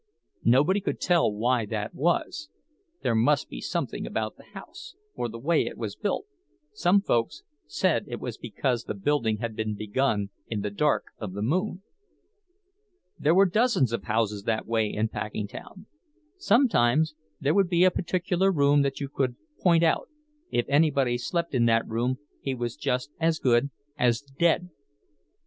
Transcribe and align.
Nobody 0.45 0.81
could 0.81 0.99
tell 0.99 1.31
why 1.31 1.67
that 1.67 1.93
was; 1.93 2.49
there 3.03 3.13
must 3.13 3.49
be 3.49 3.61
something 3.61 4.07
about 4.07 4.35
the 4.35 4.45
house, 4.53 4.95
or 5.13 5.29
the 5.29 5.37
way 5.37 5.63
it 5.67 5.77
was 5.77 5.95
built—some 5.95 7.01
folks 7.01 7.43
said 7.67 8.05
it 8.07 8.19
was 8.19 8.35
because 8.39 8.83
the 8.85 8.95
building 8.95 9.37
had 9.37 9.55
been 9.55 9.75
begun 9.75 10.31
in 10.47 10.61
the 10.61 10.71
dark 10.71 11.05
of 11.19 11.33
the 11.33 11.43
moon. 11.43 11.83
There 13.19 13.35
were 13.35 13.45
dozens 13.45 13.93
of 13.93 14.05
houses 14.05 14.41
that 14.45 14.65
way 14.65 14.87
in 14.91 15.07
Packingtown. 15.07 15.85
Sometimes 16.39 17.13
there 17.39 17.53
would 17.53 17.69
be 17.69 17.83
a 17.83 17.91
particular 17.91 18.51
room 18.51 18.81
that 18.81 18.99
you 18.99 19.07
could 19.07 19.35
point 19.59 19.83
out—if 19.83 20.65
anybody 20.67 21.15
slept 21.19 21.53
in 21.53 21.65
that 21.67 21.87
room 21.87 22.17
he 22.41 22.55
was 22.55 22.75
just 22.75 23.11
as 23.19 23.37
good 23.37 23.69
as 23.99 24.21
dead. 24.21 24.71